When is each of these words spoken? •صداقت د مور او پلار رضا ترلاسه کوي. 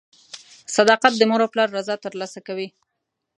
•صداقت 0.75 1.13
د 1.17 1.21
مور 1.29 1.41
او 1.43 1.51
پلار 1.53 1.69
رضا 1.77 1.95
ترلاسه 2.05 2.39
کوي. 2.47 2.67